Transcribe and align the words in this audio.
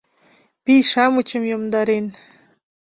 Пий-шамычшым 0.65 1.43
йомдарен 1.51 2.05